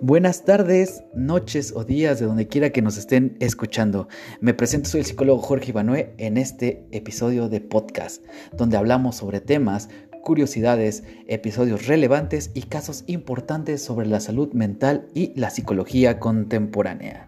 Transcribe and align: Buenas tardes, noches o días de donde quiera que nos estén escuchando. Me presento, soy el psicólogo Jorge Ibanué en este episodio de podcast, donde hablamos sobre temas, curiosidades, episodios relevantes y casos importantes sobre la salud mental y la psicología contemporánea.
Buenas 0.00 0.44
tardes, 0.44 1.02
noches 1.12 1.72
o 1.74 1.82
días 1.82 2.20
de 2.20 2.26
donde 2.26 2.46
quiera 2.46 2.70
que 2.70 2.82
nos 2.82 2.96
estén 2.96 3.36
escuchando. 3.40 4.06
Me 4.40 4.54
presento, 4.54 4.88
soy 4.88 5.00
el 5.00 5.06
psicólogo 5.06 5.42
Jorge 5.42 5.70
Ibanué 5.70 6.14
en 6.18 6.36
este 6.36 6.86
episodio 6.92 7.48
de 7.48 7.60
podcast, 7.60 8.24
donde 8.56 8.76
hablamos 8.76 9.16
sobre 9.16 9.40
temas, 9.40 9.88
curiosidades, 10.22 11.02
episodios 11.26 11.88
relevantes 11.88 12.52
y 12.54 12.62
casos 12.62 13.02
importantes 13.08 13.82
sobre 13.82 14.06
la 14.06 14.20
salud 14.20 14.52
mental 14.52 15.08
y 15.14 15.32
la 15.34 15.50
psicología 15.50 16.20
contemporánea. 16.20 17.27